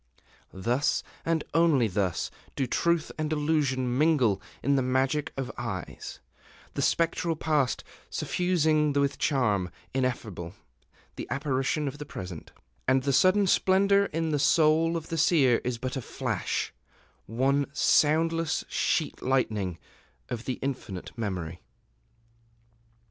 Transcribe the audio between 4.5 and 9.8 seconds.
in the magic of eyes, the spectral past suffusing with charm